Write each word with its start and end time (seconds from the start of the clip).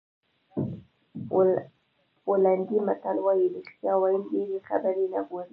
پولنډي 2.25 2.77
متل 2.87 3.17
وایي 3.23 3.47
رښتیا 3.55 3.93
ویل 3.97 4.21
ډېرې 4.31 4.57
خبرې 4.69 5.05
نه 5.13 5.21
غواړي. 5.27 5.49